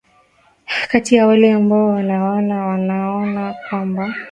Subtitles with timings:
[0.91, 4.13] kati ya wale ambao wana wana wanaona kwamba